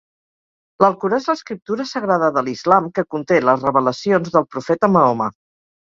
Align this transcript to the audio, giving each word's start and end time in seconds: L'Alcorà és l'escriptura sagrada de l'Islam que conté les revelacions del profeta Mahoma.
L'Alcorà 0.83 1.19
és 1.21 1.27
l'escriptura 1.31 1.85
sagrada 1.91 2.29
de 2.37 2.43
l'Islam 2.47 2.89
que 2.97 3.03
conté 3.17 3.41
les 3.45 3.67
revelacions 3.69 4.37
del 4.39 4.49
profeta 4.55 4.95
Mahoma. 4.97 5.29